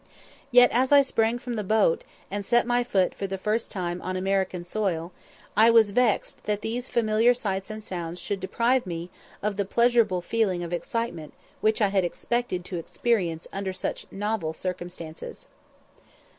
[0.49, 4.01] Yet, as I sprang from the boat, and set my foot for the first time
[4.01, 5.11] on American soil,
[5.55, 9.11] I was vexed that these familiar sights and sounds should deprive me
[9.43, 14.53] of the pleasurable feeling of excitement which I had expected to experience under such novel
[14.53, 15.49] circumstances.